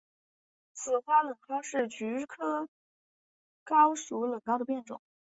[0.73, 2.67] 紫花冷蒿是菊科
[3.63, 4.99] 蒿属冷蒿的变种。